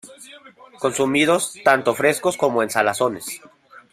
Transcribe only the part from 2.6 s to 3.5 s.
en salazones.